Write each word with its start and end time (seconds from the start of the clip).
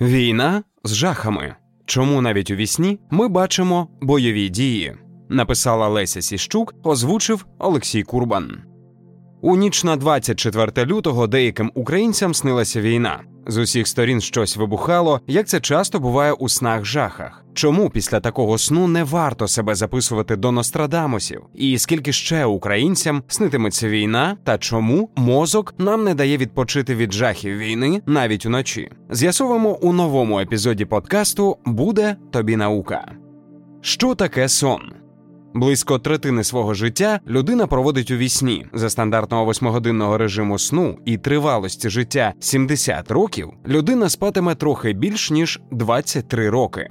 Війна 0.00 0.62
з 0.84 0.94
жахами. 0.94 1.54
Чому 1.86 2.20
навіть 2.20 2.50
у 2.50 2.54
вісні 2.54 2.98
ми 3.10 3.28
бачимо 3.28 3.88
бойові 4.00 4.48
дії? 4.48 4.94
Написала 5.28 5.88
Леся 5.88 6.22
Сіщук, 6.22 6.74
озвучив 6.82 7.46
Олексій 7.58 8.02
Курбан. 8.02 8.62
У 9.40 9.56
ніч 9.56 9.84
на 9.84 9.96
24 9.96 10.86
лютого 10.86 11.26
деяким 11.26 11.72
українцям 11.74 12.34
снилася 12.34 12.80
війна. 12.80 13.20
З 13.46 13.56
усіх 13.56 13.88
сторін 13.88 14.20
щось 14.20 14.56
вибухало, 14.56 15.20
як 15.26 15.48
це 15.48 15.60
часто 15.60 16.00
буває 16.00 16.32
у 16.32 16.48
снах 16.48 16.84
жахах. 16.84 17.44
Чому 17.54 17.90
після 17.90 18.20
такого 18.20 18.58
сну 18.58 18.88
не 18.88 19.04
варто 19.04 19.48
себе 19.48 19.74
записувати 19.74 20.36
до 20.36 20.52
Нострадамусів? 20.52 21.42
І 21.54 21.78
скільки 21.78 22.12
ще 22.12 22.44
українцям 22.44 23.22
снитиметься 23.28 23.88
війна, 23.88 24.36
та 24.44 24.58
чому 24.58 25.10
мозок 25.16 25.74
нам 25.78 26.04
не 26.04 26.14
дає 26.14 26.36
відпочити 26.36 26.94
від 26.94 27.12
жахів 27.12 27.58
війни 27.58 28.02
навіть 28.06 28.46
уночі? 28.46 28.90
З'ясовуємо 29.10 29.70
у 29.70 29.92
новому 29.92 30.40
епізоді 30.40 30.84
подкасту 30.84 31.56
Буде 31.64 32.16
тобі 32.32 32.56
наука. 32.56 33.12
Що 33.80 34.14
таке 34.14 34.48
сон? 34.48 34.99
Близько 35.54 35.98
третини 35.98 36.44
свого 36.44 36.74
життя 36.74 37.20
людина 37.28 37.66
проводить 37.66 38.10
у 38.10 38.16
вісні 38.16 38.66
за 38.72 38.90
стандартного 38.90 39.44
восьмигодинного 39.44 40.18
режиму 40.18 40.58
сну 40.58 40.98
і 41.04 41.18
тривалості 41.18 41.90
життя 41.90 42.32
70 42.40 43.10
років. 43.10 43.50
Людина 43.66 44.08
спатиме 44.08 44.54
трохи 44.54 44.92
більш 44.92 45.30
ніж 45.30 45.60
23 45.70 46.50
роки. 46.50 46.88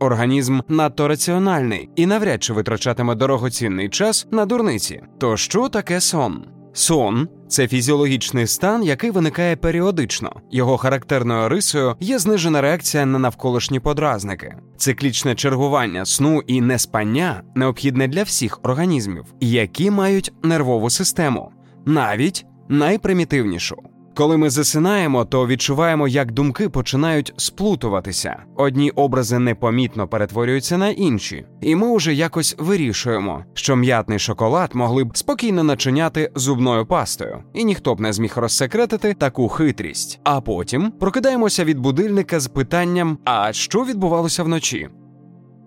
Організм 0.00 0.60
надто 0.68 1.08
раціональний 1.08 1.88
і 1.96 2.06
навряд 2.06 2.42
чи 2.42 2.52
витрачатиме 2.52 3.14
дорогоцінний 3.14 3.88
час 3.88 4.26
на 4.30 4.46
дурниці. 4.46 5.02
То 5.18 5.36
що 5.36 5.68
таке 5.68 6.00
сон? 6.00 6.44
Сон 6.72 7.28
це 7.52 7.68
фізіологічний 7.68 8.46
стан, 8.46 8.82
який 8.82 9.10
виникає 9.10 9.56
періодично. 9.56 10.32
Його 10.50 10.76
характерною 10.76 11.48
рисою 11.48 11.96
є 12.00 12.18
знижена 12.18 12.60
реакція 12.60 13.06
на 13.06 13.18
навколишні 13.18 13.80
подразники. 13.80 14.54
Циклічне 14.76 15.34
чергування 15.34 16.04
сну 16.04 16.42
і 16.46 16.60
неспання 16.60 17.42
необхідне 17.54 18.08
для 18.08 18.22
всіх 18.22 18.60
організмів, 18.62 19.24
які 19.40 19.90
мають 19.90 20.32
нервову 20.42 20.90
систему, 20.90 21.50
навіть 21.86 22.46
найпримітивнішу. 22.68 23.76
Коли 24.14 24.36
ми 24.36 24.50
засинаємо, 24.50 25.24
то 25.24 25.46
відчуваємо, 25.46 26.08
як 26.08 26.32
думки 26.32 26.68
починають 26.68 27.32
сплутуватися. 27.36 28.42
Одні 28.56 28.90
образи 28.90 29.38
непомітно 29.38 30.08
перетворюються 30.08 30.78
на 30.78 30.88
інші, 30.88 31.44
і 31.60 31.76
ми 31.76 31.96
вже 31.96 32.14
якось 32.14 32.54
вирішуємо, 32.58 33.44
що 33.54 33.76
м'ятний 33.76 34.18
шоколад 34.18 34.74
могли 34.74 35.04
б 35.04 35.16
спокійно 35.16 35.64
начиняти 35.64 36.30
зубною 36.34 36.86
пастою, 36.86 37.42
і 37.54 37.64
ніхто 37.64 37.94
б 37.94 38.00
не 38.00 38.12
зміг 38.12 38.32
розсекретити 38.36 39.14
таку 39.14 39.48
хитрість. 39.48 40.20
А 40.24 40.40
потім 40.40 40.90
прокидаємося 40.90 41.64
від 41.64 41.78
будильника 41.78 42.40
з 42.40 42.48
питанням: 42.48 43.18
а 43.24 43.52
що 43.52 43.84
відбувалося 43.84 44.42
вночі? 44.42 44.88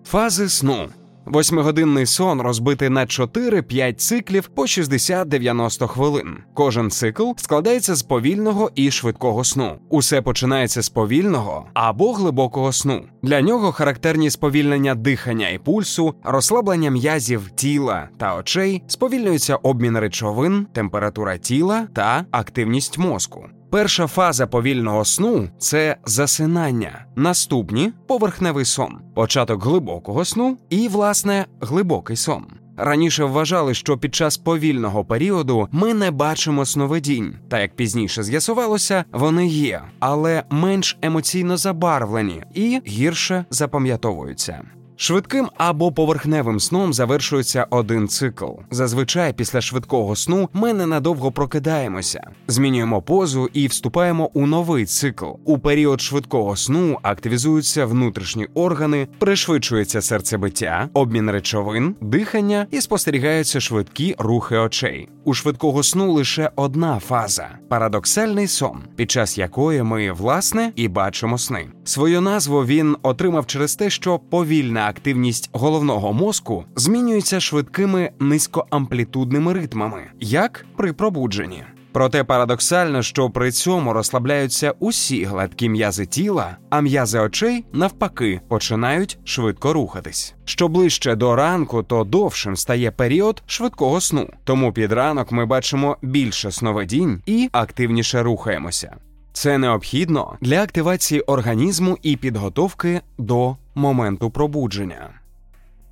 Фази 0.04 0.48
сну. 0.48 0.88
Восьмигодинний 1.26 2.06
сон 2.06 2.40
розбитий 2.40 2.88
на 2.88 3.00
4-5 3.00 3.94
циклів 3.94 4.48
по 4.48 4.62
60-90 4.62 5.86
хвилин. 5.86 6.38
Кожен 6.54 6.90
цикл 6.90 7.30
складається 7.36 7.94
з 7.94 8.02
повільного 8.02 8.70
і 8.74 8.90
швидкого 8.90 9.44
сну. 9.44 9.78
Усе 9.88 10.22
починається 10.22 10.82
з 10.82 10.88
повільного 10.88 11.66
або 11.74 12.12
глибокого 12.12 12.72
сну. 12.72 13.04
Для 13.22 13.40
нього 13.40 13.72
характерні 13.72 14.30
сповільнення 14.30 14.94
дихання 14.94 15.48
і 15.48 15.58
пульсу, 15.58 16.14
розслаблення 16.24 16.90
м'язів 16.90 17.50
тіла 17.50 18.08
та 18.18 18.36
очей, 18.36 18.82
сповільнюється 18.86 19.56
обмін 19.56 19.98
речовин, 19.98 20.66
температура 20.72 21.38
тіла 21.38 21.88
та 21.94 22.24
активність 22.30 22.98
мозку. 22.98 23.46
Перша 23.70 24.06
фаза 24.06 24.46
повільного 24.46 25.04
сну 25.04 25.48
це 25.58 25.96
засинання, 26.06 27.04
наступні 27.16 27.92
поверхневий 28.06 28.64
сон, 28.64 28.98
початок 29.14 29.64
глибокого 29.64 30.24
сну 30.24 30.56
і, 30.70 30.88
власне, 30.88 31.46
глибокий 31.60 32.16
сон. 32.16 32.44
Раніше 32.76 33.24
вважали, 33.24 33.74
що 33.74 33.98
під 33.98 34.14
час 34.14 34.36
повільного 34.36 35.04
періоду 35.04 35.68
ми 35.72 35.94
не 35.94 36.10
бачимо 36.10 36.66
сновидінь, 36.66 37.34
та 37.48 37.60
як 37.60 37.76
пізніше 37.76 38.22
з'ясувалося, 38.22 39.04
вони 39.12 39.46
є, 39.46 39.82
але 39.98 40.42
менш 40.50 40.98
емоційно 41.02 41.56
забарвлені 41.56 42.42
і 42.54 42.80
гірше 42.86 43.44
запам'ятовуються. 43.50 44.62
Швидким 44.98 45.48
або 45.56 45.92
поверхневим 45.92 46.60
сном 46.60 46.92
завершується 46.92 47.66
один 47.70 48.08
цикл. 48.08 48.50
Зазвичай 48.70 49.32
після 49.32 49.60
швидкого 49.60 50.16
сну 50.16 50.48
ми 50.52 50.72
ненадовго 50.72 51.32
прокидаємося, 51.32 52.30
змінюємо 52.48 53.02
позу 53.02 53.48
і 53.52 53.66
вступаємо 53.66 54.30
у 54.34 54.46
новий 54.46 54.86
цикл. 54.86 55.26
У 55.44 55.58
період 55.58 56.00
швидкого 56.00 56.56
сну 56.56 56.98
активізуються 57.02 57.86
внутрішні 57.86 58.46
органи, 58.54 59.08
пришвидшується 59.18 60.02
серцебиття, 60.02 60.88
обмін 60.92 61.30
речовин, 61.30 61.94
дихання 62.00 62.66
і 62.70 62.80
спостерігаються 62.80 63.60
швидкі 63.60 64.14
рухи 64.18 64.56
очей. 64.56 65.08
У 65.24 65.34
швидкого 65.34 65.82
сну 65.82 66.12
лише 66.12 66.50
одна 66.56 66.98
фаза 66.98 67.48
парадоксальний 67.68 68.46
сон, 68.46 68.82
під 68.96 69.10
час 69.10 69.38
якої 69.38 69.82
ми 69.82 70.12
власне 70.12 70.72
і 70.76 70.88
бачимо 70.88 71.38
сни. 71.38 71.75
Свою 71.86 72.20
назву 72.20 72.64
він 72.64 72.96
отримав 73.02 73.46
через 73.46 73.76
те, 73.76 73.90
що 73.90 74.18
повільна 74.18 74.86
активність 74.86 75.50
головного 75.52 76.12
мозку 76.12 76.64
змінюється 76.76 77.40
швидкими 77.40 78.10
низькоамплітудними 78.20 79.52
ритмами, 79.52 80.02
як 80.20 80.66
при 80.76 80.92
пробудженні. 80.92 81.64
Проте 81.92 82.24
парадоксально, 82.24 83.02
що 83.02 83.30
при 83.30 83.50
цьому 83.50 83.92
розслабляються 83.92 84.74
усі 84.78 85.24
гладкі 85.24 85.68
м'язи 85.68 86.06
тіла, 86.06 86.56
а 86.70 86.80
м'язи 86.80 87.18
очей 87.18 87.64
навпаки 87.72 88.40
починають 88.48 89.18
швидко 89.24 89.72
рухатись. 89.72 90.34
Що 90.44 90.68
ближче 90.68 91.14
до 91.14 91.36
ранку, 91.36 91.82
то 91.82 92.04
довшим 92.04 92.56
стає 92.56 92.90
період 92.90 93.42
швидкого 93.46 94.00
сну. 94.00 94.28
Тому 94.44 94.72
під 94.72 94.92
ранок 94.92 95.32
ми 95.32 95.46
бачимо 95.46 95.96
більше 96.02 96.50
сновидінь 96.50 97.22
і 97.26 97.48
активніше 97.52 98.22
рухаємося. 98.22 98.96
Це 99.36 99.58
необхідно 99.58 100.36
для 100.40 100.62
активації 100.62 101.20
організму 101.20 101.98
і 102.02 102.16
підготовки 102.16 103.00
до 103.18 103.56
моменту 103.74 104.30
пробудження. 104.30 105.10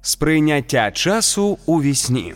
Сприйняття 0.02 0.90
часу 0.90 1.58
у 1.66 1.82
вісні. 1.82 2.34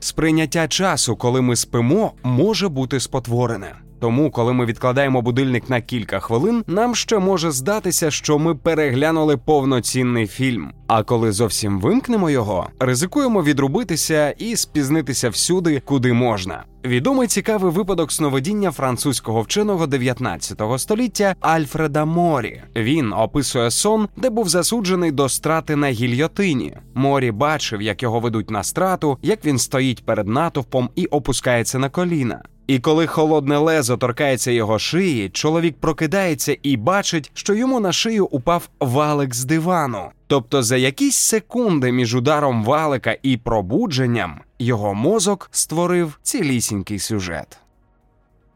Сприйняття 0.00 0.68
часу, 0.68 1.16
коли 1.16 1.40
ми 1.40 1.56
спимо, 1.56 2.12
може 2.22 2.68
бути 2.68 3.00
спотворене. 3.00 3.74
Тому, 4.00 4.30
коли 4.30 4.52
ми 4.52 4.66
відкладаємо 4.66 5.22
будильник 5.22 5.70
на 5.70 5.80
кілька 5.80 6.20
хвилин, 6.20 6.64
нам 6.66 6.94
ще 6.94 7.18
може 7.18 7.50
здатися, 7.50 8.10
що 8.10 8.38
ми 8.38 8.54
переглянули 8.54 9.36
повноцінний 9.36 10.26
фільм. 10.26 10.72
А 10.86 11.02
коли 11.02 11.32
зовсім 11.32 11.80
вимкнемо 11.80 12.30
його, 12.30 12.68
ризикуємо 12.78 13.42
відрубитися 13.42 14.30
і 14.30 14.56
спізнитися 14.56 15.28
всюди, 15.28 15.82
куди 15.84 16.12
можна. 16.12 16.64
Відомий 16.84 17.28
цікавий 17.28 17.72
випадок 17.72 18.12
сновидіння 18.12 18.70
французького 18.70 19.42
вченого 19.42 19.86
19 19.86 20.62
століття 20.76 21.34
Альфреда 21.40 22.04
Морі. 22.04 22.62
Він 22.76 23.12
описує 23.12 23.70
сон, 23.70 24.08
де 24.16 24.30
був 24.30 24.48
засуджений 24.48 25.12
до 25.12 25.28
страти 25.28 25.76
на 25.76 25.88
гільйотині. 25.88 26.76
Морі 26.94 27.30
бачив, 27.30 27.82
як 27.82 28.02
його 28.02 28.20
ведуть 28.20 28.50
на 28.50 28.62
страту, 28.62 29.18
як 29.22 29.44
він 29.44 29.58
стоїть 29.58 30.04
перед 30.04 30.28
натовпом 30.28 30.90
і 30.94 31.06
опускається 31.06 31.78
на 31.78 31.88
коліна. 31.88 32.42
І 32.66 32.78
коли 32.78 33.06
холодне 33.06 33.58
лезо 33.58 33.96
торкається 33.96 34.50
його 34.50 34.78
шиї, 34.78 35.28
чоловік 35.28 35.76
прокидається 35.80 36.56
і 36.62 36.76
бачить, 36.76 37.30
що 37.34 37.54
йому 37.54 37.80
на 37.80 37.92
шию 37.92 38.28
упав 38.30 38.68
валик 38.80 39.34
з 39.34 39.44
дивану. 39.44 40.08
Тобто 40.26 40.62
за 40.62 40.76
якісь 40.76 41.16
секунди 41.16 41.92
між 41.92 42.14
ударом 42.14 42.64
валика 42.64 43.16
і 43.22 43.36
пробудженням 43.36 44.40
його 44.64 44.94
мозок 44.94 45.48
створив 45.52 46.18
цілісінький 46.22 46.98
сюжет. 46.98 47.58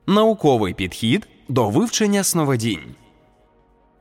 Науковий 0.06 0.74
підхід 0.74 1.28
до 1.48 1.70
вивчення 1.70 2.24
сновидінь. 2.24 2.94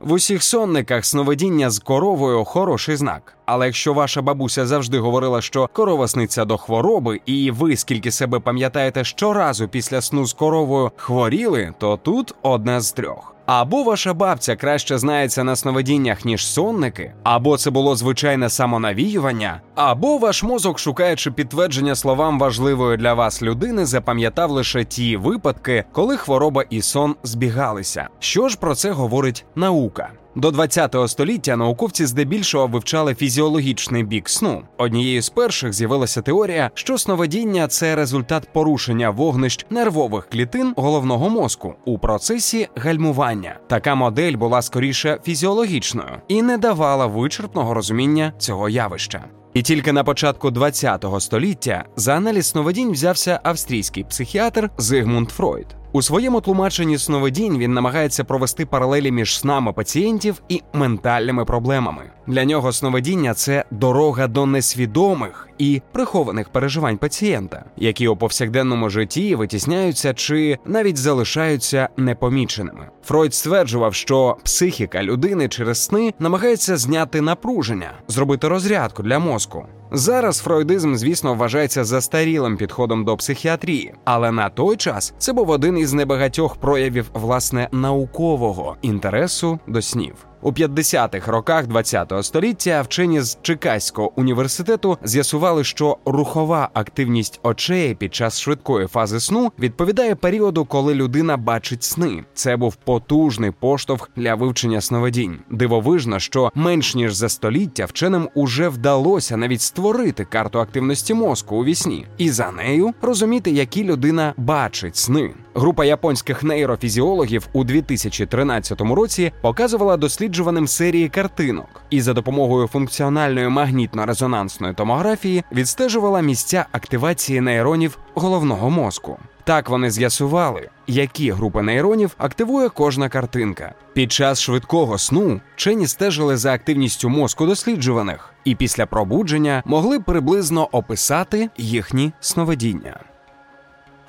В 0.00 0.12
усіх 0.12 0.42
сонниках 0.42 1.04
сновидіння 1.04 1.70
з 1.70 1.78
коровою 1.78 2.44
хороший 2.44 2.96
знак. 2.96 3.36
Але 3.46 3.66
якщо 3.66 3.94
ваша 3.94 4.22
бабуся 4.22 4.66
завжди 4.66 4.98
говорила, 4.98 5.40
що 5.40 5.68
корова 5.72 6.08
сниться 6.08 6.44
до 6.44 6.56
хвороби, 6.56 7.20
і 7.26 7.50
ви, 7.50 7.76
скільки 7.76 8.10
себе 8.10 8.40
пам'ятаєте, 8.40 9.04
щоразу 9.04 9.68
після 9.68 10.00
сну 10.00 10.26
з 10.26 10.32
коровою 10.32 10.92
хворіли, 10.96 11.74
то 11.78 11.96
тут 11.96 12.34
одне 12.42 12.80
з 12.80 12.92
трьох. 12.92 13.34
Або 13.48 13.82
ваша 13.82 14.14
бабця 14.14 14.56
краще 14.56 14.98
знається 14.98 15.44
на 15.44 15.56
сновидіннях, 15.56 16.24
ніж 16.24 16.46
сонники, 16.46 17.12
або 17.22 17.56
це 17.56 17.70
було 17.70 17.96
звичайне 17.96 18.50
самонавіювання, 18.50 19.60
або 19.74 20.18
ваш 20.18 20.42
мозок, 20.42 20.78
шукаючи 20.78 21.30
підтвердження 21.30 21.94
словам 21.94 22.38
важливої 22.38 22.96
для 22.96 23.14
вас 23.14 23.42
людини, 23.42 23.86
запам'ятав 23.86 24.50
лише 24.50 24.84
ті 24.84 25.16
випадки, 25.16 25.84
коли 25.92 26.16
хвороба 26.16 26.64
і 26.70 26.82
сон 26.82 27.16
збігалися. 27.22 28.08
Що 28.18 28.48
ж 28.48 28.58
про 28.58 28.74
це 28.74 28.90
говорить 28.90 29.44
наука? 29.54 30.10
До 30.38 30.50
20-го 30.50 31.08
століття 31.08 31.56
науковці 31.56 32.06
здебільшого 32.06 32.66
вивчали 32.66 33.14
фізіологічний 33.14 34.04
бік 34.04 34.28
сну. 34.28 34.62
Однією 34.76 35.22
з 35.22 35.28
перших 35.28 35.72
з'явилася 35.72 36.22
теорія, 36.22 36.70
що 36.74 36.98
сновидіння 36.98 37.68
це 37.68 37.96
результат 37.96 38.52
порушення 38.52 39.10
вогнищ 39.10 39.66
нервових 39.70 40.28
клітин 40.28 40.74
головного 40.76 41.28
мозку 41.28 41.74
у 41.84 41.98
процесі 41.98 42.68
гальмування. 42.76 43.58
Така 43.66 43.94
модель 43.94 44.32
була 44.32 44.62
скоріше 44.62 45.18
фізіологічною 45.24 46.16
і 46.28 46.42
не 46.42 46.58
давала 46.58 47.06
вичерпного 47.06 47.74
розуміння 47.74 48.32
цього 48.38 48.68
явища. 48.68 49.24
І 49.54 49.62
тільки 49.62 49.92
на 49.92 50.04
початку 50.04 50.52
ХХ 50.52 51.20
століття 51.20 51.84
за 51.96 52.14
аналіз 52.16 52.46
сновидінь 52.46 52.90
взявся 52.90 53.40
австрійський 53.42 54.04
психіатр 54.04 54.70
Зигмунд 54.78 55.30
Фройд. 55.30 55.66
У 55.92 56.02
своєму 56.02 56.40
тлумаченні 56.40 56.98
сновидінь 56.98 57.58
він 57.58 57.74
намагається 57.74 58.24
провести 58.24 58.66
паралелі 58.66 59.10
між 59.10 59.38
снами 59.38 59.72
пацієнтів 59.72 60.42
і 60.48 60.62
ментальними 60.72 61.44
проблемами. 61.44 62.02
Для 62.26 62.44
нього 62.44 62.72
сновидіння 62.72 63.34
це 63.34 63.64
дорога 63.70 64.26
до 64.26 64.46
несвідомих 64.46 65.48
і 65.58 65.82
прихованих 65.92 66.48
переживань 66.48 66.98
пацієнта, 66.98 67.64
які 67.76 68.08
у 68.08 68.16
повсякденному 68.16 68.90
житті 68.90 69.34
витісняються 69.34 70.14
чи 70.14 70.58
навіть 70.66 70.96
залишаються 70.96 71.88
непоміченими. 71.96 72.88
Фройд 73.04 73.34
стверджував, 73.34 73.94
що 73.94 74.36
психіка 74.44 75.02
людини 75.02 75.48
через 75.48 75.84
сни 75.84 76.14
намагається 76.18 76.76
зняти 76.76 77.20
напруження, 77.20 77.92
зробити 78.08 78.48
розрядку 78.48 79.02
для 79.02 79.18
мозку. 79.18 79.66
Зараз 79.92 80.38
фройдизм, 80.38 80.94
звісно, 80.94 81.34
вважається 81.34 81.84
застарілим 81.84 82.56
підходом 82.56 83.04
до 83.04 83.16
психіатрії, 83.16 83.94
але 84.04 84.32
на 84.32 84.48
той 84.48 84.76
час 84.76 85.14
це 85.18 85.32
був 85.32 85.50
один 85.50 85.78
із 85.78 85.92
небагатьох 85.92 86.56
проявів 86.56 87.10
власне 87.14 87.68
наукового 87.72 88.76
інтересу 88.82 89.58
до 89.66 89.82
снів. 89.82 90.14
У 90.42 90.52
50-х 90.52 91.32
роках 91.32 91.64
ХХ 91.66 92.22
століття 92.22 92.82
вчені 92.82 93.20
з 93.20 93.38
Чикаського 93.42 94.12
університету 94.16 94.98
з'ясували, 95.04 95.64
що 95.64 95.98
рухова 96.04 96.68
активність 96.74 97.40
очей 97.42 97.94
під 97.94 98.14
час 98.14 98.40
швидкої 98.40 98.86
фази 98.86 99.20
сну 99.20 99.52
відповідає 99.58 100.14
періоду, 100.14 100.64
коли 100.64 100.94
людина 100.94 101.36
бачить 101.36 101.84
сни. 101.84 102.24
Це 102.34 102.56
був 102.56 102.76
потужний 102.76 103.50
поштовх 103.50 104.10
для 104.16 104.34
вивчення 104.34 104.80
сновидінь. 104.80 105.38
Дивовижно, 105.50 106.18
що 106.18 106.52
менш 106.54 106.94
ніж 106.94 107.14
за 107.14 107.28
століття 107.28 107.84
вченим 107.84 108.28
уже 108.34 108.68
вдалося 108.68 109.36
навіть 109.36 109.60
створити 109.60 110.24
карту 110.24 110.60
активності 110.60 111.14
мозку 111.14 111.56
у 111.56 111.64
вісні, 111.64 112.06
і 112.18 112.30
за 112.30 112.50
нею 112.50 112.94
розуміти, 113.02 113.50
які 113.50 113.84
людина 113.84 114.34
бачить 114.36 114.96
сни. 114.96 115.34
Група 115.54 115.84
японських 115.84 116.42
нейрофізіологів 116.42 117.48
у 117.52 117.64
2013 117.64 118.80
році 118.80 119.32
показувала 119.40 119.96
досліджуваним 119.96 120.68
серії 120.68 121.08
картинок 121.08 121.82
і 121.90 122.00
за 122.00 122.12
допомогою 122.12 122.66
функціональної 122.66 123.48
магнітно-резонансної 123.48 124.74
томографії 124.74 125.44
відстежувала 125.52 126.20
місця 126.20 126.66
активації 126.72 127.40
нейронів 127.40 127.98
головного 128.14 128.70
мозку. 128.70 129.18
Так 129.44 129.68
вони 129.68 129.90
з'ясували, 129.90 130.68
які 130.86 131.30
групи 131.30 131.62
нейронів 131.62 132.14
активує 132.18 132.68
кожна 132.68 133.08
картинка. 133.08 133.74
Під 133.92 134.12
час 134.12 134.40
швидкого 134.40 134.98
сну 134.98 135.40
вчені 135.56 135.86
стежили 135.86 136.36
за 136.36 136.52
активністю 136.52 137.08
мозку 137.08 137.46
досліджуваних, 137.46 138.34
і 138.44 138.54
після 138.54 138.86
пробудження 138.86 139.62
могли 139.66 140.00
приблизно 140.00 140.68
описати 140.72 141.50
їхні 141.56 142.12
сновидіння. 142.20 143.00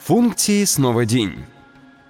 Функції 0.09 0.65
сновидінь. 0.65 1.33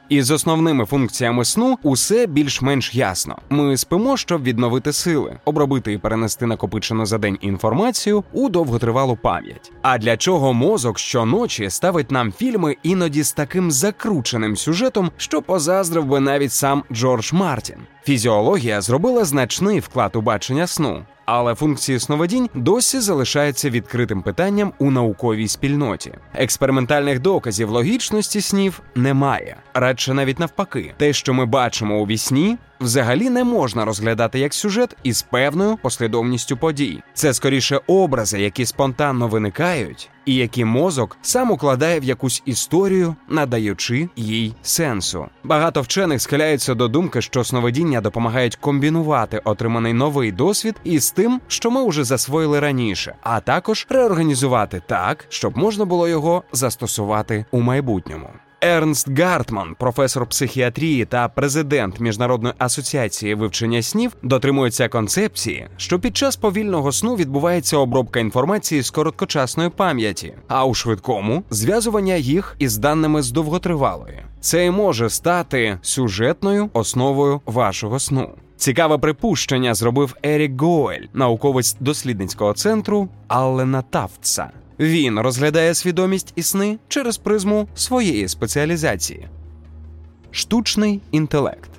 Із 0.09 0.31
основними 0.31 0.85
функціями 0.85 1.45
сну 1.45 1.77
усе 1.83 2.27
більш-менш 2.27 2.95
ясно. 2.95 3.37
Ми 3.49 3.77
спимо, 3.77 4.17
щоб 4.17 4.43
відновити 4.43 4.93
сили, 4.93 5.39
обробити 5.45 5.93
і 5.93 5.97
перенести 5.97 6.45
накопичену 6.45 7.05
за 7.05 7.17
день 7.17 7.37
інформацію 7.41 8.23
у 8.33 8.49
довготривалу 8.49 9.15
пам'ять. 9.15 9.71
А 9.81 9.97
для 9.97 10.17
чого 10.17 10.53
мозок 10.53 10.99
щоночі 10.99 11.69
ставить 11.69 12.11
нам 12.11 12.31
фільми 12.31 12.75
іноді 12.83 13.23
з 13.23 13.33
таким 13.33 13.71
закрученим 13.71 14.57
сюжетом, 14.57 15.11
що 15.17 15.41
позаздрив 15.41 16.05
би 16.05 16.19
навіть 16.19 16.53
сам 16.53 16.83
Джордж 16.91 17.33
Мартін. 17.33 17.77
Фізіологія 18.03 18.81
зробила 18.81 19.25
значний 19.25 19.79
вклад 19.79 20.15
у 20.15 20.21
бачення 20.21 20.67
сну 20.67 21.05
але 21.31 21.55
функції 21.55 21.99
сновидінь 21.99 22.49
досі 22.53 22.99
залишаються 22.99 23.69
відкритим 23.69 24.21
питанням 24.21 24.73
у 24.79 24.91
науковій 24.91 25.47
спільноті. 25.47 26.13
Експериментальних 26.33 27.19
доказів 27.19 27.69
логічності 27.69 28.41
снів 28.41 28.81
немає, 28.95 29.57
радше 29.73 30.13
навіть 30.13 30.39
навпаки, 30.39 30.93
те, 30.97 31.13
що 31.13 31.33
ми 31.33 31.45
бачимо 31.45 31.99
у 31.99 32.05
вісні, 32.05 32.57
взагалі 32.81 33.29
не 33.29 33.43
можна 33.43 33.85
розглядати 33.85 34.39
як 34.39 34.53
сюжет 34.53 34.95
із 35.03 35.21
певною 35.21 35.77
послідовністю 35.81 36.57
подій. 36.57 37.01
Це 37.13 37.33
скоріше 37.33 37.81
образи, 37.87 38.41
які 38.41 38.65
спонтанно 38.65 39.27
виникають, 39.27 40.09
і 40.25 40.35
які 40.35 40.65
мозок 40.65 41.17
сам 41.21 41.51
укладає 41.51 41.99
в 41.99 42.03
якусь 42.03 42.43
історію, 42.45 43.15
надаючи 43.29 44.09
їй 44.15 44.53
сенсу. 44.61 45.25
Багато 45.43 45.81
вчених 45.81 46.21
схиляються 46.21 46.75
до 46.75 46.87
думки, 46.87 47.21
що 47.21 47.43
сновидіння 47.43 48.01
допомагають 48.01 48.55
комбінувати 48.55 49.41
отриманий 49.43 49.93
новий 49.93 50.31
досвід 50.31 50.75
із 50.83 51.11
тим, 51.11 51.41
що 51.47 51.71
ми 51.71 51.87
вже 51.87 52.03
засвоїли 52.03 52.59
раніше, 52.59 53.15
а 53.21 53.39
також 53.39 53.87
реорганізувати 53.89 54.81
так, 54.87 55.25
щоб 55.29 55.57
можна 55.57 55.85
було 55.85 56.07
його 56.07 56.43
застосувати 56.51 57.45
у 57.51 57.61
майбутньому. 57.61 58.29
Ернст 58.61 59.19
Гартман, 59.19 59.75
професор 59.79 60.25
психіатрії 60.25 61.05
та 61.05 61.27
президент 61.27 61.99
Міжнародної 61.99 62.53
асоціації 62.57 63.35
вивчення 63.35 63.81
снів, 63.81 64.11
дотримується 64.23 64.89
концепції, 64.89 65.67
що 65.77 65.99
під 65.99 66.17
час 66.17 66.35
повільного 66.35 66.91
сну 66.91 67.15
відбувається 67.15 67.77
обробка 67.77 68.19
інформації 68.19 68.81
з 68.81 68.89
короткочасної 68.89 69.69
пам'яті, 69.69 70.33
а 70.47 70.65
у 70.65 70.73
швидкому 70.73 71.43
зв'язування 71.49 72.15
їх 72.15 72.55
із 72.59 72.77
даними 72.77 73.21
з 73.21 73.31
довготривалої. 73.31 74.23
Це 74.41 74.65
і 74.65 74.71
може 74.71 75.09
стати 75.09 75.77
сюжетною 75.81 76.69
основою 76.73 77.41
вашого 77.45 77.99
сну. 77.99 78.29
Цікаве 78.57 78.97
припущення 78.97 79.73
зробив 79.73 80.15
Ерік 80.23 80.61
Гоель, 80.61 81.05
науковець 81.13 81.75
дослідницького 81.79 82.53
центру 82.53 83.09
Аллена 83.27 83.81
Тафтса. 83.81 84.51
Він 84.79 85.19
розглядає 85.19 85.73
свідомість 85.73 86.33
і 86.35 86.43
сни 86.43 86.77
через 86.87 87.17
призму 87.17 87.67
своєї 87.75 88.27
спеціалізації. 88.27 89.27
Штучний 90.31 91.01
інтелект 91.11 91.69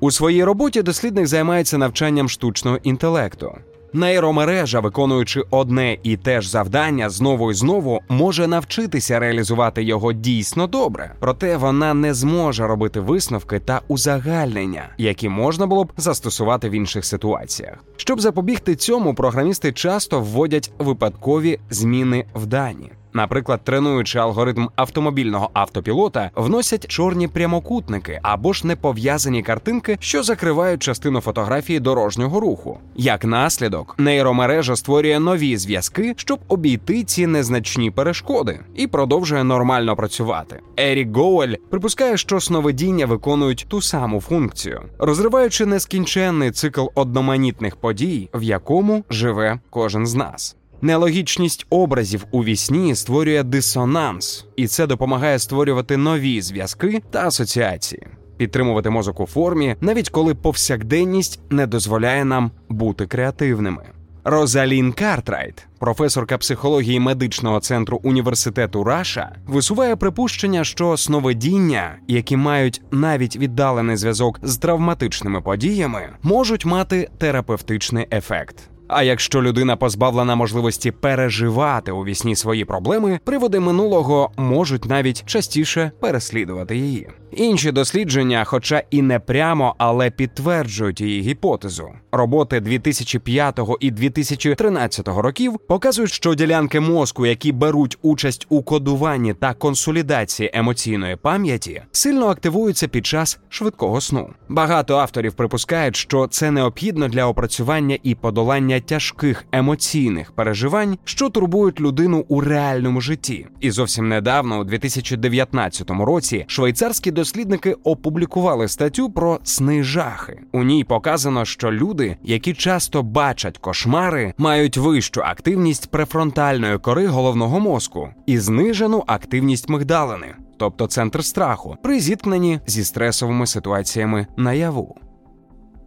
у 0.00 0.10
своїй 0.10 0.44
роботі 0.44 0.82
дослідник 0.82 1.26
займається 1.26 1.78
навчанням 1.78 2.28
штучного 2.28 2.78
інтелекту. 2.82 3.58
Нейромережа, 3.96 4.80
виконуючи 4.80 5.42
одне 5.50 5.98
і 6.02 6.16
те 6.16 6.40
ж 6.40 6.50
завдання 6.50 7.10
знову 7.10 7.50
і 7.50 7.54
знову, 7.54 8.00
може 8.08 8.46
навчитися 8.46 9.18
реалізувати 9.18 9.82
його 9.82 10.12
дійсно 10.12 10.66
добре, 10.66 11.14
проте 11.20 11.56
вона 11.56 11.94
не 11.94 12.14
зможе 12.14 12.66
робити 12.66 13.00
висновки 13.00 13.58
та 13.58 13.80
узагальнення, 13.88 14.88
які 14.98 15.28
можна 15.28 15.66
було 15.66 15.84
б 15.84 15.92
застосувати 15.96 16.68
в 16.68 16.72
інших 16.72 17.04
ситуаціях. 17.04 17.84
Щоб 17.96 18.20
запобігти 18.20 18.74
цьому, 18.74 19.14
програмісти 19.14 19.72
часто 19.72 20.20
вводять 20.20 20.72
випадкові 20.78 21.58
зміни 21.70 22.24
в 22.34 22.46
дані. 22.46 22.92
Наприклад, 23.16 23.60
тренуючи 23.64 24.18
алгоритм 24.18 24.68
автомобільного 24.76 25.50
автопілота, 25.52 26.30
вносять 26.34 26.86
чорні 26.88 27.28
прямокутники 27.28 28.20
або 28.22 28.52
ж 28.52 28.66
непов'язані 28.66 29.42
картинки, 29.42 29.96
що 30.00 30.22
закривають 30.22 30.82
частину 30.82 31.20
фотографії 31.20 31.80
дорожнього 31.80 32.40
руху. 32.40 32.78
Як 32.96 33.24
наслідок, 33.24 33.94
нейромережа 33.98 34.76
створює 34.76 35.20
нові 35.20 35.56
зв'язки, 35.56 36.14
щоб 36.16 36.38
обійти 36.48 37.04
ці 37.04 37.26
незначні 37.26 37.90
перешкоди, 37.90 38.60
і 38.74 38.86
продовжує 38.86 39.44
нормально 39.44 39.96
працювати. 39.96 40.60
Ерік 40.76 41.16
Гоуель 41.16 41.54
припускає, 41.70 42.16
що 42.16 42.40
сновидіння 42.40 43.06
виконують 43.06 43.66
ту 43.68 43.82
саму 43.82 44.20
функцію, 44.20 44.82
розриваючи 44.98 45.66
нескінченний 45.66 46.50
цикл 46.50 46.86
одноманітних 46.94 47.76
подій, 47.76 48.28
в 48.34 48.42
якому 48.42 49.04
живе 49.10 49.58
кожен 49.70 50.06
з 50.06 50.14
нас. 50.14 50.56
Нелогічність 50.82 51.66
образів 51.70 52.26
у 52.30 52.44
вісні 52.44 52.94
створює 52.94 53.42
дисонанс, 53.42 54.46
і 54.56 54.66
це 54.66 54.86
допомагає 54.86 55.38
створювати 55.38 55.96
нові 55.96 56.40
зв'язки 56.40 57.02
та 57.10 57.26
асоціації, 57.26 58.06
підтримувати 58.36 58.90
мозок 58.90 59.20
у 59.20 59.26
формі, 59.26 59.76
навіть 59.80 60.10
коли 60.10 60.34
повсякденність 60.34 61.40
не 61.50 61.66
дозволяє 61.66 62.24
нам 62.24 62.50
бути 62.68 63.06
креативними. 63.06 63.82
Розалін 64.28 64.92
Картрайт, 64.92 65.66
професорка 65.78 66.38
психології 66.38 67.00
медичного 67.00 67.60
центру 67.60 68.00
університету 68.02 68.84
Раша, 68.84 69.36
висуває 69.46 69.96
припущення, 69.96 70.64
що 70.64 70.96
сновидіння, 70.96 71.96
які 72.08 72.36
мають 72.36 72.82
навіть 72.90 73.36
віддалений 73.36 73.96
зв'язок 73.96 74.40
з 74.42 74.56
травматичними 74.56 75.40
подіями, 75.40 76.08
можуть 76.22 76.64
мати 76.64 77.08
терапевтичний 77.18 78.06
ефект. 78.12 78.70
А 78.88 79.02
якщо 79.02 79.42
людина 79.42 79.76
позбавлена 79.76 80.34
можливості 80.34 80.90
переживати 80.90 81.92
у 81.92 82.04
вісні 82.04 82.36
свої 82.36 82.64
проблеми, 82.64 83.20
приводи 83.24 83.60
минулого 83.60 84.30
можуть 84.36 84.84
навіть 84.84 85.24
частіше 85.26 85.90
переслідувати 86.00 86.76
її. 86.76 87.08
Інші 87.36 87.72
дослідження, 87.72 88.44
хоча 88.44 88.82
і 88.90 89.02
не 89.02 89.18
прямо, 89.18 89.74
але 89.78 90.10
підтверджують 90.10 91.00
її 91.00 91.20
гіпотезу. 91.20 91.88
Роботи 92.12 92.60
2005 92.60 93.60
і 93.80 93.90
2013 93.90 95.08
років 95.08 95.58
показують, 95.68 96.12
що 96.12 96.34
ділянки 96.34 96.80
мозку, 96.80 97.26
які 97.26 97.52
беруть 97.52 97.98
участь 98.02 98.46
у 98.48 98.62
кодуванні 98.62 99.34
та 99.34 99.54
консолідації 99.54 100.50
емоційної 100.54 101.16
пам'яті, 101.16 101.82
сильно 101.92 102.26
активуються 102.26 102.88
під 102.88 103.06
час 103.06 103.38
швидкого 103.48 104.00
сну. 104.00 104.30
Багато 104.48 104.96
авторів 104.96 105.34
припускають, 105.34 105.96
що 105.96 106.26
це 106.26 106.50
необхідно 106.50 107.08
для 107.08 107.26
опрацювання 107.26 107.98
і 108.02 108.14
подолання 108.14 108.80
тяжких 108.80 109.44
емоційних 109.52 110.32
переживань, 110.32 110.98
що 111.04 111.30
турбують 111.30 111.80
людину 111.80 112.24
у 112.28 112.40
реальному 112.40 113.00
житті. 113.00 113.46
І 113.60 113.70
зовсім 113.70 114.08
недавно, 114.08 114.58
у 114.58 114.64
2019 114.64 115.90
році, 115.90 116.44
швейцарські 116.48 117.10
дослідники 117.26 117.72
опублікували 117.84 118.68
статтю 118.68 119.10
про 119.10 119.40
сни 119.42 119.82
жахи. 119.82 120.40
У 120.52 120.62
ній 120.62 120.84
показано, 120.84 121.44
що 121.44 121.72
люди, 121.72 122.16
які 122.22 122.54
часто 122.54 123.02
бачать 123.02 123.58
кошмари, 123.58 124.34
мають 124.38 124.76
вищу 124.76 125.22
активність 125.24 125.90
префронтальної 125.90 126.78
кори 126.78 127.06
головного 127.06 127.60
мозку 127.60 128.08
і 128.26 128.38
знижену 128.38 129.04
активність 129.06 129.68
мигдалини, 129.68 130.34
тобто 130.58 130.86
центр 130.86 131.24
страху, 131.24 131.76
при 131.82 132.00
зіткненні 132.00 132.60
зі 132.66 132.84
стресовими 132.84 133.46
ситуаціями 133.46 134.26
наяву. 134.36 134.96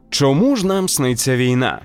Чому 0.09 0.55
ж 0.55 0.67
нам 0.67 0.89
сниться 0.89 1.37
війна? 1.37 1.81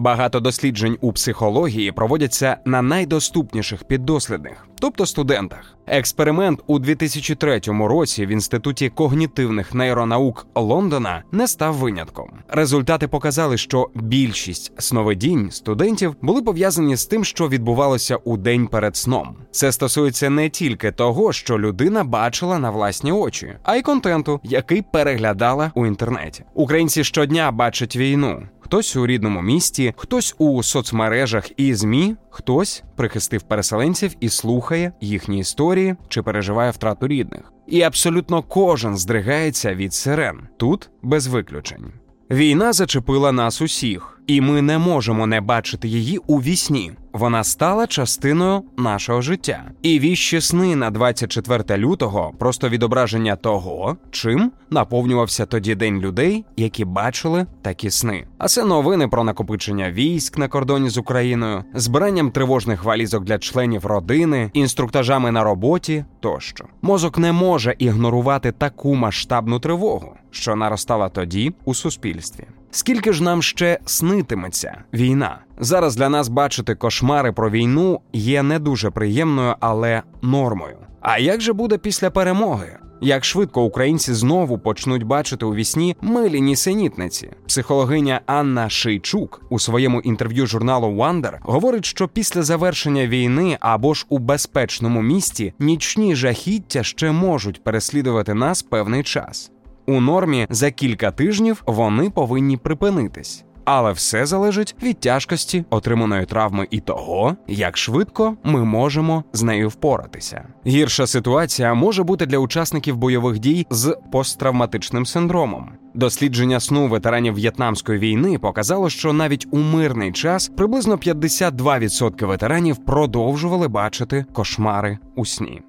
Багато 0.00 0.40
досліджень 0.40 0.98
у 1.00 1.12
психології 1.12 1.92
проводяться 1.92 2.56
на 2.64 2.82
найдоступніших 2.82 3.84
піддослідних, 3.84 4.66
тобто 4.80 5.06
студентах. 5.06 5.74
Експеримент 5.86 6.60
у 6.66 6.78
2003 6.78 7.60
році 7.66 8.26
в 8.26 8.28
інституті 8.28 8.88
когнітивних 8.88 9.74
нейронаук 9.74 10.46
Лондона 10.54 11.22
не 11.32 11.48
став 11.48 11.74
винятком. 11.74 12.30
Результати 12.48 13.08
показали, 13.08 13.56
що 13.56 13.90
більшість 13.94 14.72
сновидінь 14.78 15.50
студентів 15.50 16.16
були 16.22 16.42
пов'язані 16.42 16.96
з 16.96 17.06
тим, 17.06 17.24
що 17.24 17.48
відбувалося 17.48 18.16
у 18.16 18.36
день 18.36 18.66
перед 18.66 18.96
сном. 18.96 19.36
Це 19.50 19.72
стосується 19.72 20.30
не 20.30 20.48
тільки 20.48 20.92
того, 20.92 21.32
що 21.32 21.58
людина 21.58 22.04
бачила 22.04 22.58
на 22.58 22.70
власні 22.70 23.12
очі, 23.12 23.54
а 23.62 23.76
й 23.76 23.82
контенту, 23.82 24.40
який 24.44 24.82
переглядала 24.82 25.72
у 25.74 25.86
інтернеті. 25.86 26.44
Українці 26.54 27.04
щодня 27.04 27.50
бачать 27.50 27.96
війну 27.96 28.42
хтось 28.68 28.96
у 28.96 29.06
рідному 29.06 29.42
місті, 29.42 29.94
хтось 29.96 30.34
у 30.38 30.62
соцмережах 30.62 31.50
і 31.56 31.74
змі, 31.74 32.16
хтось 32.30 32.82
прихистив 32.96 33.42
переселенців 33.42 34.14
і 34.20 34.28
слухає 34.28 34.92
їхні 35.00 35.38
історії 35.38 35.96
чи 36.08 36.22
переживає 36.22 36.70
втрату 36.70 37.08
рідних. 37.08 37.52
І 37.66 37.82
абсолютно 37.82 38.42
кожен 38.42 38.96
здригається 38.96 39.74
від 39.74 39.94
сирен 39.94 40.48
тут 40.56 40.90
без 41.02 41.26
виключень. 41.26 41.92
Війна 42.30 42.72
зачепила 42.72 43.32
нас 43.32 43.62
усіх, 43.62 44.17
і 44.28 44.40
ми 44.40 44.62
не 44.62 44.78
можемо 44.78 45.26
не 45.26 45.40
бачити 45.40 45.88
її 45.88 46.18
у 46.26 46.38
вісні. 46.38 46.92
Вона 47.12 47.44
стала 47.44 47.86
частиною 47.86 48.62
нашого 48.76 49.20
життя. 49.20 49.70
І 49.82 49.98
віщі 49.98 50.40
сни 50.40 50.76
на 50.76 50.90
24 50.90 51.78
лютого 51.78 52.32
просто 52.38 52.68
відображення 52.68 53.36
того, 53.36 53.96
чим 54.10 54.52
наповнювався 54.70 55.46
тоді 55.46 55.74
день 55.74 56.00
людей, 56.00 56.44
які 56.56 56.84
бачили 56.84 57.46
такі 57.62 57.90
сни. 57.90 58.26
А 58.38 58.48
це 58.48 58.64
новини 58.64 59.08
про 59.08 59.24
накопичення 59.24 59.90
військ 59.90 60.38
на 60.38 60.48
кордоні 60.48 60.88
з 60.88 60.98
Україною, 60.98 61.64
збиранням 61.74 62.30
тривожних 62.30 62.84
валізок 62.84 63.24
для 63.24 63.38
членів 63.38 63.86
родини, 63.86 64.50
інструктажами 64.54 65.30
на 65.30 65.44
роботі 65.44 66.04
тощо. 66.20 66.64
Мозок 66.82 67.18
не 67.18 67.32
може 67.32 67.74
ігнорувати 67.78 68.52
таку 68.52 68.94
масштабну 68.94 69.60
тривогу, 69.60 70.12
що 70.30 70.56
наростала 70.56 71.08
тоді 71.08 71.54
у 71.64 71.74
суспільстві. 71.74 72.44
Скільки 72.70 73.12
ж 73.12 73.22
нам 73.22 73.42
ще 73.42 73.78
снитиметься 73.84 74.82
війна? 74.94 75.38
Зараз 75.58 75.96
для 75.96 76.08
нас 76.08 76.28
бачити 76.28 76.74
кошмари 76.74 77.32
про 77.32 77.50
війну 77.50 78.00
є 78.12 78.42
не 78.42 78.58
дуже 78.58 78.90
приємною, 78.90 79.54
але 79.60 80.02
нормою. 80.22 80.76
А 81.00 81.18
як 81.18 81.40
же 81.40 81.52
буде 81.52 81.78
після 81.78 82.10
перемоги? 82.10 82.78
Як 83.00 83.24
швидко 83.24 83.62
українці 83.62 84.14
знову 84.14 84.58
почнуть 84.58 85.02
бачити 85.02 85.44
у 85.44 85.54
вісні 85.54 85.96
милі 86.00 86.40
нісенітниці? 86.40 87.30
Психологиня 87.46 88.20
Анна 88.26 88.70
Шийчук 88.70 89.42
у 89.50 89.58
своєму 89.58 90.00
інтерв'ю 90.00 90.46
журналу 90.46 90.86
Wonder 90.86 91.32
говорить, 91.40 91.84
що 91.84 92.08
після 92.08 92.42
завершення 92.42 93.06
війни 93.06 93.56
або 93.60 93.94
ж 93.94 94.06
у 94.08 94.18
безпечному 94.18 95.02
місті 95.02 95.54
нічні 95.58 96.16
жахіття 96.16 96.82
ще 96.82 97.12
можуть 97.12 97.64
переслідувати 97.64 98.34
нас 98.34 98.62
певний 98.62 99.02
час. 99.02 99.50
У 99.88 100.00
нормі 100.00 100.46
за 100.50 100.70
кілька 100.70 101.10
тижнів 101.10 101.62
вони 101.66 102.10
повинні 102.10 102.56
припинитись. 102.56 103.44
Але 103.64 103.92
все 103.92 104.26
залежить 104.26 104.76
від 104.82 105.00
тяжкості 105.00 105.64
отриманої 105.70 106.26
травми 106.26 106.66
і 106.70 106.80
того, 106.80 107.36
як 107.46 107.76
швидко 107.76 108.36
ми 108.44 108.64
можемо 108.64 109.24
з 109.32 109.42
нею 109.42 109.68
впоратися. 109.68 110.48
Гірша 110.66 111.06
ситуація 111.06 111.74
може 111.74 112.02
бути 112.02 112.26
для 112.26 112.38
учасників 112.38 112.96
бойових 112.96 113.38
дій 113.38 113.66
з 113.70 113.96
посттравматичним 114.12 115.06
синдромом. 115.06 115.70
Дослідження 115.94 116.60
сну 116.60 116.88
ветеранів 116.88 117.34
В'єтнамської 117.34 117.98
війни 117.98 118.38
показало, 118.38 118.90
що 118.90 119.12
навіть 119.12 119.46
у 119.50 119.58
мирний 119.58 120.12
час 120.12 120.48
приблизно 120.56 120.96
52% 120.96 122.26
ветеранів 122.26 122.76
продовжували 122.76 123.68
бачити 123.68 124.24
кошмари 124.32 124.98
у 125.16 125.26
сні. 125.26 125.62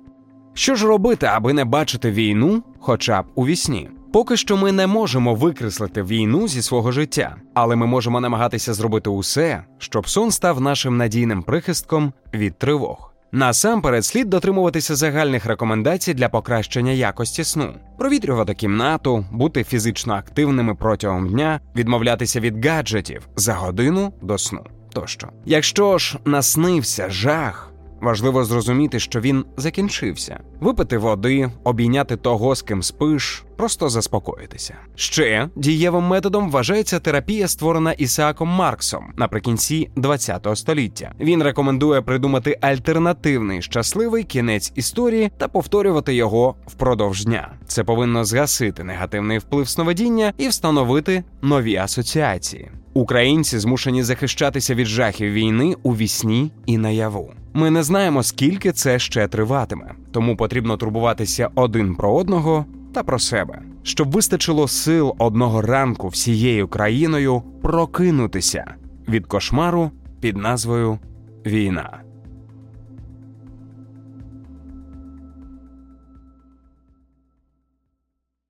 Що 0.53 0.75
ж 0.75 0.87
робити, 0.87 1.25
аби 1.25 1.53
не 1.53 1.65
бачити 1.65 2.11
війну, 2.11 2.63
хоча 2.79 3.21
б 3.21 3.25
у 3.35 3.45
вісні? 3.45 3.89
Поки 4.13 4.37
що 4.37 4.57
ми 4.57 4.71
не 4.71 4.87
можемо 4.87 5.35
викреслити 5.35 6.03
війну 6.03 6.47
зі 6.47 6.61
свого 6.61 6.91
життя, 6.91 7.35
але 7.53 7.75
ми 7.75 7.85
можемо 7.85 8.21
намагатися 8.21 8.73
зробити 8.73 9.09
усе, 9.09 9.63
щоб 9.77 10.09
сон 10.09 10.31
став 10.31 10.61
нашим 10.61 10.97
надійним 10.97 11.43
прихистком 11.43 12.13
від 12.33 12.57
тривог. 12.57 13.13
Насамперед 13.31 14.05
слід 14.05 14.29
дотримуватися 14.29 14.95
загальних 14.95 15.45
рекомендацій 15.45 16.13
для 16.13 16.29
покращення 16.29 16.91
якості 16.91 17.43
сну, 17.43 17.73
провітрювати 17.97 18.53
кімнату, 18.53 19.25
бути 19.31 19.63
фізично 19.63 20.13
активними 20.13 20.75
протягом 20.75 21.29
дня, 21.29 21.59
відмовлятися 21.75 22.39
від 22.39 22.65
гаджетів 22.65 23.29
за 23.35 23.53
годину 23.53 24.13
до 24.21 24.37
сну. 24.37 24.65
Тощо, 24.93 25.27
якщо 25.45 25.97
ж 25.97 26.17
наснився 26.25 27.09
жах. 27.09 27.68
Важливо 28.01 28.43
зрозуміти, 28.43 28.99
що 28.99 29.19
він 29.19 29.45
закінчився, 29.57 30.39
випити 30.59 30.97
води, 30.97 31.51
обійняти 31.63 32.17
того, 32.17 32.55
з 32.55 32.61
ким 32.61 32.83
спиш, 32.83 33.45
просто 33.57 33.89
заспокоїтися. 33.89 34.75
Ще 34.95 35.49
дієвим 35.55 36.03
методом 36.03 36.51
вважається 36.51 36.99
терапія, 36.99 37.47
створена 37.47 37.91
Ісааком 37.91 38.49
Марксом 38.49 39.13
наприкінці 39.17 39.89
ХХ 40.03 40.55
століття. 40.55 41.11
Він 41.19 41.43
рекомендує 41.43 42.01
придумати 42.01 42.57
альтернативний 42.61 43.61
щасливий 43.61 44.23
кінець 44.23 44.71
історії 44.75 45.31
та 45.37 45.47
повторювати 45.47 46.15
його 46.15 46.55
впродовж 46.67 47.25
дня. 47.25 47.51
Це 47.67 47.83
повинно 47.83 48.25
згасити 48.25 48.83
негативний 48.83 49.37
вплив 49.37 49.69
сновидіння 49.69 50.33
і 50.37 50.47
встановити 50.47 51.23
нові 51.41 51.75
асоціації. 51.75 52.71
Українці 52.99 53.59
змушені 53.59 54.03
захищатися 54.03 54.75
від 54.75 54.87
жахів 54.87 55.31
війни 55.31 55.75
у 55.83 55.95
вісні 55.95 56.51
і 56.65 56.77
наяву. 56.77 57.33
Ми 57.53 57.69
не 57.69 57.83
знаємо, 57.83 58.23
скільки 58.23 58.71
це 58.71 58.99
ще 58.99 59.27
триватиме, 59.27 59.91
тому 60.11 60.35
потрібно 60.37 60.77
турбуватися 60.77 61.49
один 61.55 61.95
про 61.95 62.13
одного 62.13 62.65
та 62.93 63.03
про 63.03 63.19
себе, 63.19 63.61
щоб 63.83 64.11
вистачило 64.11 64.67
сил 64.67 65.15
одного 65.17 65.61
ранку 65.61 66.07
всією 66.07 66.67
країною 66.67 67.43
прокинутися 67.61 68.73
від 69.07 69.25
кошмару 69.25 69.91
під 70.21 70.37
назвою 70.37 70.99
Війна. 71.45 72.08